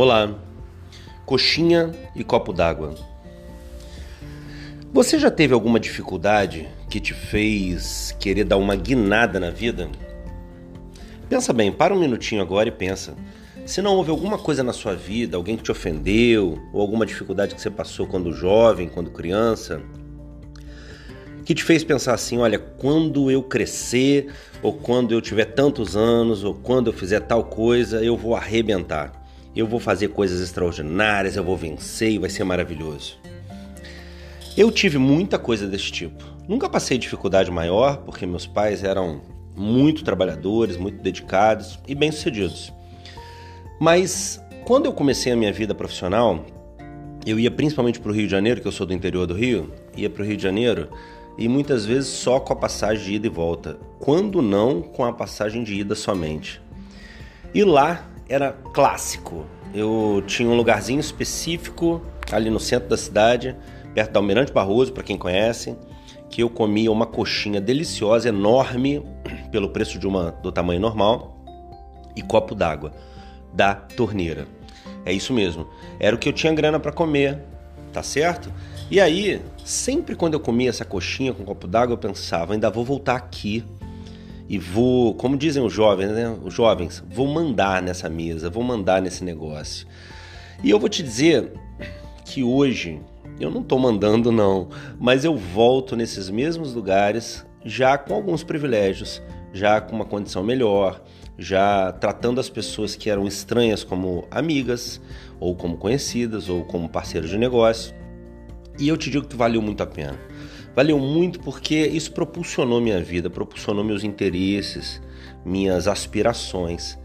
Olá, 0.00 0.32
coxinha 1.26 1.90
e 2.14 2.22
copo 2.22 2.52
d'água. 2.52 2.94
Você 4.92 5.18
já 5.18 5.28
teve 5.28 5.52
alguma 5.52 5.80
dificuldade 5.80 6.68
que 6.88 7.00
te 7.00 7.12
fez 7.12 8.14
querer 8.20 8.44
dar 8.44 8.58
uma 8.58 8.76
guinada 8.76 9.40
na 9.40 9.50
vida? 9.50 9.88
Pensa 11.28 11.52
bem, 11.52 11.72
para 11.72 11.92
um 11.92 11.98
minutinho 11.98 12.40
agora 12.40 12.68
e 12.68 12.70
pensa. 12.70 13.16
Se 13.66 13.82
não 13.82 13.96
houve 13.96 14.12
alguma 14.12 14.38
coisa 14.38 14.62
na 14.62 14.72
sua 14.72 14.94
vida, 14.94 15.36
alguém 15.36 15.56
que 15.56 15.64
te 15.64 15.72
ofendeu, 15.72 16.60
ou 16.72 16.80
alguma 16.80 17.04
dificuldade 17.04 17.56
que 17.56 17.60
você 17.60 17.68
passou 17.68 18.06
quando 18.06 18.32
jovem, 18.32 18.88
quando 18.88 19.10
criança, 19.10 19.82
que 21.44 21.56
te 21.56 21.64
fez 21.64 21.82
pensar 21.82 22.14
assim: 22.14 22.38
olha, 22.38 22.60
quando 22.60 23.32
eu 23.32 23.42
crescer, 23.42 24.32
ou 24.62 24.74
quando 24.74 25.10
eu 25.12 25.20
tiver 25.20 25.46
tantos 25.46 25.96
anos, 25.96 26.44
ou 26.44 26.54
quando 26.54 26.86
eu 26.86 26.92
fizer 26.92 27.18
tal 27.18 27.42
coisa, 27.42 28.00
eu 28.00 28.16
vou 28.16 28.36
arrebentar 28.36 29.26
eu 29.58 29.66
vou 29.66 29.80
fazer 29.80 30.10
coisas 30.10 30.40
extraordinárias, 30.40 31.34
eu 31.34 31.42
vou 31.42 31.56
vencer 31.56 32.12
e 32.12 32.18
vai 32.18 32.30
ser 32.30 32.44
maravilhoso. 32.44 33.18
Eu 34.56 34.70
tive 34.70 34.98
muita 34.98 35.36
coisa 35.36 35.66
desse 35.66 35.90
tipo. 35.90 36.22
Nunca 36.46 36.68
passei 36.68 36.96
dificuldade 36.96 37.50
maior, 37.50 37.96
porque 38.04 38.24
meus 38.24 38.46
pais 38.46 38.84
eram 38.84 39.20
muito 39.56 40.04
trabalhadores, 40.04 40.76
muito 40.76 41.02
dedicados 41.02 41.76
e 41.88 41.94
bem-sucedidos. 41.96 42.72
Mas 43.80 44.40
quando 44.64 44.86
eu 44.86 44.92
comecei 44.92 45.32
a 45.32 45.36
minha 45.36 45.52
vida 45.52 45.74
profissional, 45.74 46.46
eu 47.26 47.36
ia 47.40 47.50
principalmente 47.50 47.98
para 47.98 48.12
o 48.12 48.14
Rio 48.14 48.26
de 48.26 48.30
Janeiro, 48.30 48.60
que 48.60 48.68
eu 48.68 48.72
sou 48.72 48.86
do 48.86 48.94
interior 48.94 49.26
do 49.26 49.34
Rio, 49.34 49.72
ia 49.96 50.08
para 50.08 50.22
o 50.22 50.24
Rio 50.24 50.36
de 50.36 50.42
Janeiro 50.44 50.88
e 51.36 51.48
muitas 51.48 51.84
vezes 51.84 52.10
só 52.10 52.38
com 52.38 52.52
a 52.52 52.56
passagem 52.56 53.04
de 53.04 53.14
ida 53.14 53.26
e 53.26 53.30
volta, 53.30 53.76
quando 53.98 54.40
não 54.40 54.80
com 54.80 55.04
a 55.04 55.12
passagem 55.12 55.64
de 55.64 55.74
ida 55.74 55.96
somente. 55.96 56.60
E 57.52 57.64
lá 57.64 58.08
era 58.28 58.52
clássico. 58.72 59.46
Eu 59.74 60.22
tinha 60.26 60.48
um 60.48 60.56
lugarzinho 60.56 61.00
específico 61.00 62.02
ali 62.30 62.50
no 62.50 62.60
centro 62.60 62.88
da 62.88 62.96
cidade, 62.96 63.56
perto 63.94 64.12
da 64.12 64.20
Almirante 64.20 64.52
Barroso, 64.52 64.92
para 64.92 65.02
quem 65.02 65.16
conhece, 65.16 65.76
que 66.28 66.42
eu 66.42 66.50
comia 66.50 66.92
uma 66.92 67.06
coxinha 67.06 67.60
deliciosa, 67.60 68.28
enorme, 68.28 69.02
pelo 69.50 69.70
preço 69.70 69.98
de 69.98 70.06
uma 70.06 70.30
do 70.42 70.52
tamanho 70.52 70.80
normal, 70.80 71.36
e 72.14 72.22
copo 72.22 72.54
d'água 72.54 72.92
da 73.52 73.74
torneira. 73.74 74.46
É 75.04 75.12
isso 75.12 75.32
mesmo. 75.32 75.66
Era 75.98 76.14
o 76.14 76.18
que 76.18 76.28
eu 76.28 76.32
tinha 76.32 76.52
grana 76.52 76.78
para 76.78 76.92
comer, 76.92 77.38
tá 77.92 78.02
certo? 78.02 78.52
E 78.90 79.00
aí, 79.00 79.40
sempre 79.64 80.14
quando 80.14 80.34
eu 80.34 80.40
comia 80.40 80.68
essa 80.68 80.84
coxinha 80.84 81.32
com 81.32 81.42
um 81.42 81.46
copo 81.46 81.66
d'água, 81.66 81.94
eu 81.94 81.98
pensava, 81.98 82.52
ainda 82.52 82.70
vou 82.70 82.84
voltar 82.84 83.16
aqui 83.16 83.64
e 84.48 84.58
vou, 84.58 85.14
como 85.14 85.36
dizem 85.36 85.62
os 85.62 85.72
jovens, 85.72 86.10
né? 86.10 86.34
Os 86.42 86.54
jovens, 86.54 87.04
vou 87.08 87.26
mandar 87.26 87.82
nessa 87.82 88.08
mesa, 88.08 88.48
vou 88.48 88.62
mandar 88.62 89.02
nesse 89.02 89.22
negócio. 89.22 89.86
E 90.64 90.70
eu 90.70 90.78
vou 90.78 90.88
te 90.88 91.02
dizer 91.02 91.52
que 92.24 92.42
hoje 92.42 93.00
eu 93.38 93.50
não 93.50 93.60
estou 93.60 93.78
mandando 93.78 94.32
não, 94.32 94.68
mas 94.98 95.24
eu 95.24 95.36
volto 95.36 95.94
nesses 95.94 96.30
mesmos 96.30 96.74
lugares 96.74 97.46
já 97.64 97.98
com 97.98 98.14
alguns 98.14 98.42
privilégios, 98.42 99.22
já 99.52 99.80
com 99.80 99.94
uma 99.94 100.04
condição 100.04 100.42
melhor, 100.42 101.02
já 101.36 101.92
tratando 101.92 102.40
as 102.40 102.48
pessoas 102.48 102.96
que 102.96 103.10
eram 103.10 103.26
estranhas 103.26 103.84
como 103.84 104.26
amigas, 104.30 105.00
ou 105.38 105.54
como 105.54 105.76
conhecidas, 105.76 106.48
ou 106.48 106.64
como 106.64 106.88
parceiros 106.88 107.30
de 107.30 107.38
negócio. 107.38 107.94
E 108.78 108.88
eu 108.88 108.96
te 108.96 109.10
digo 109.10 109.26
que 109.26 109.36
valeu 109.36 109.60
muito 109.60 109.82
a 109.82 109.86
pena. 109.86 110.18
Valeu 110.78 110.96
muito 110.96 111.40
porque 111.40 111.74
isso 111.74 112.12
propulsionou 112.12 112.80
minha 112.80 113.02
vida, 113.02 113.28
propulsionou 113.28 113.82
meus 113.82 114.04
interesses, 114.04 115.02
minhas 115.44 115.88
aspirações. 115.88 116.96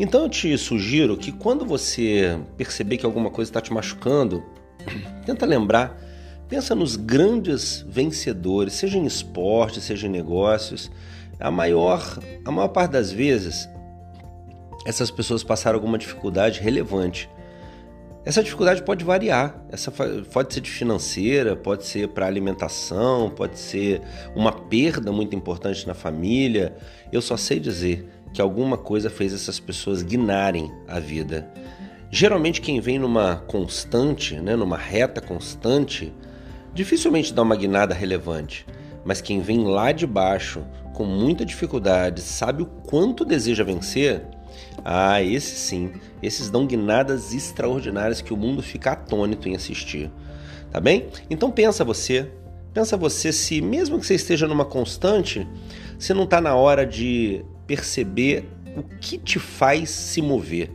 Então 0.00 0.24
eu 0.24 0.28
te 0.28 0.58
sugiro 0.58 1.16
que 1.16 1.30
quando 1.30 1.64
você 1.64 2.36
perceber 2.56 2.96
que 2.96 3.06
alguma 3.06 3.30
coisa 3.30 3.48
está 3.48 3.60
te 3.60 3.72
machucando, 3.72 4.42
tenta 5.24 5.46
lembrar, 5.46 5.96
pensa 6.48 6.74
nos 6.74 6.96
grandes 6.96 7.86
vencedores, 7.88 8.72
seja 8.72 8.98
em 8.98 9.06
esporte, 9.06 9.80
seja 9.80 10.08
em 10.08 10.10
negócios. 10.10 10.90
A 11.38 11.52
maior, 11.52 12.18
a 12.44 12.50
maior 12.50 12.70
parte 12.70 12.90
das 12.90 13.12
vezes, 13.12 13.68
essas 14.84 15.08
pessoas 15.08 15.44
passaram 15.44 15.76
alguma 15.76 15.98
dificuldade 15.98 16.58
relevante 16.58 17.30
essa 18.24 18.42
dificuldade 18.42 18.82
pode 18.82 19.02
variar, 19.02 19.64
essa 19.70 19.90
pode 19.90 20.52
ser 20.52 20.60
de 20.60 20.70
financeira, 20.70 21.56
pode 21.56 21.86
ser 21.86 22.08
para 22.08 22.26
alimentação, 22.26 23.30
pode 23.30 23.58
ser 23.58 24.02
uma 24.34 24.52
perda 24.52 25.10
muito 25.10 25.34
importante 25.34 25.86
na 25.86 25.94
família. 25.94 26.76
Eu 27.10 27.22
só 27.22 27.36
sei 27.36 27.58
dizer 27.58 28.06
que 28.34 28.42
alguma 28.42 28.76
coisa 28.76 29.08
fez 29.08 29.32
essas 29.32 29.58
pessoas 29.58 30.02
guinarem 30.02 30.70
a 30.86 31.00
vida. 31.00 31.50
Geralmente 32.10 32.60
quem 32.60 32.78
vem 32.78 32.98
numa 32.98 33.36
constante, 33.36 34.36
né, 34.36 34.54
numa 34.54 34.76
reta 34.76 35.20
constante, 35.20 36.12
dificilmente 36.74 37.32
dá 37.32 37.40
uma 37.40 37.56
guinada 37.56 37.94
relevante. 37.94 38.66
Mas 39.02 39.22
quem 39.22 39.40
vem 39.40 39.64
lá 39.64 39.92
de 39.92 40.06
baixo 40.06 40.62
com 40.92 41.06
muita 41.06 41.44
dificuldade, 41.44 42.20
sabe 42.20 42.62
o 42.62 42.66
quanto 42.66 43.24
deseja 43.24 43.64
vencer, 43.64 44.22
ah, 44.84 45.22
esses 45.22 45.58
sim, 45.58 45.92
esses 46.22 46.50
dão 46.50 46.66
guinadas 46.66 47.32
extraordinárias 47.34 48.20
que 48.20 48.32
o 48.32 48.36
mundo 48.36 48.62
fica 48.62 48.92
atônito 48.92 49.48
em 49.48 49.54
assistir. 49.54 50.10
Tá 50.70 50.80
bem? 50.80 51.08
Então 51.28 51.50
pensa 51.50 51.84
você, 51.84 52.30
pensa 52.72 52.96
você 52.96 53.32
se 53.32 53.60
mesmo 53.60 53.98
que 53.98 54.06
você 54.06 54.14
esteja 54.14 54.46
numa 54.46 54.64
constante, 54.64 55.46
você 55.98 56.14
não 56.14 56.24
está 56.24 56.40
na 56.40 56.54
hora 56.54 56.86
de 56.86 57.44
perceber 57.66 58.48
o 58.76 58.82
que 58.82 59.18
te 59.18 59.38
faz 59.38 59.90
se 59.90 60.22
mover 60.22 60.70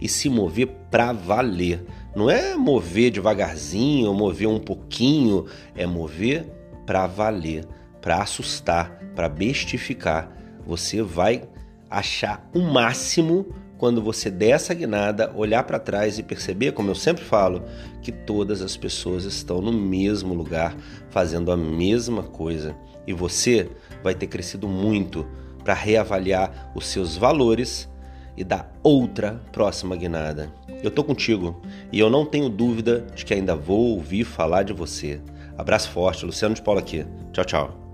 e 0.00 0.08
se 0.08 0.28
mover 0.28 0.68
para 0.90 1.12
valer. 1.12 1.84
Não 2.14 2.30
é 2.30 2.54
mover 2.54 3.10
devagarzinho, 3.10 4.12
mover 4.12 4.48
um 4.48 4.58
pouquinho, 4.58 5.46
é 5.74 5.86
mover 5.86 6.46
para 6.86 7.06
valer, 7.06 7.66
para 8.00 8.22
assustar, 8.22 8.98
para 9.14 9.28
bestificar. 9.28 10.30
Você 10.66 11.02
vai 11.02 11.42
achar 11.90 12.48
o 12.54 12.60
máximo 12.60 13.46
quando 13.78 14.02
você 14.02 14.28
der 14.28 14.50
essa 14.50 14.74
guinada, 14.74 15.32
olhar 15.34 15.62
para 15.62 15.78
trás 15.78 16.18
e 16.18 16.22
perceber, 16.22 16.72
como 16.72 16.90
eu 16.90 16.94
sempre 16.94 17.24
falo, 17.24 17.62
que 18.02 18.10
todas 18.10 18.60
as 18.60 18.76
pessoas 18.76 19.24
estão 19.24 19.62
no 19.62 19.72
mesmo 19.72 20.34
lugar, 20.34 20.76
fazendo 21.10 21.52
a 21.52 21.56
mesma 21.56 22.24
coisa. 22.24 22.76
E 23.06 23.12
você 23.12 23.70
vai 24.02 24.14
ter 24.14 24.26
crescido 24.26 24.68
muito 24.68 25.24
para 25.62 25.74
reavaliar 25.74 26.72
os 26.74 26.86
seus 26.86 27.16
valores 27.16 27.88
e 28.36 28.44
dar 28.44 28.72
outra 28.82 29.40
próxima 29.52 29.96
guinada. 29.96 30.52
Eu 30.82 30.90
tô 30.90 31.02
contigo 31.02 31.60
e 31.92 31.98
eu 31.98 32.10
não 32.10 32.26
tenho 32.26 32.48
dúvida 32.48 33.06
de 33.14 33.24
que 33.24 33.34
ainda 33.34 33.54
vou 33.54 33.96
ouvir 33.96 34.24
falar 34.24 34.64
de 34.64 34.72
você. 34.72 35.20
Abraço 35.56 35.90
forte, 35.90 36.24
Luciano 36.24 36.54
de 36.54 36.62
Paula 36.62 36.80
aqui. 36.80 37.04
Tchau, 37.32 37.44
tchau. 37.44 37.87